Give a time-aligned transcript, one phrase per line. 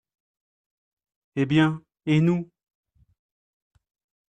[1.35, 2.49] Eh bien, et nous?